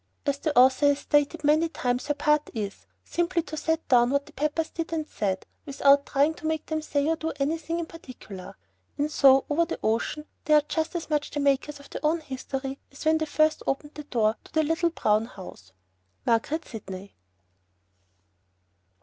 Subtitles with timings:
[0.25, 4.25] As the author has stated many times, her part is "simply to set down what
[4.25, 7.85] the Peppers did and said, without trying to make them say or do anything in
[7.85, 8.57] particular."
[8.97, 12.21] And so over the ocean they are just as much the makers of their own
[12.21, 15.73] history as when they first opened the door of the "little brown house" to
[16.25, 17.15] MARGARET SIDNEY.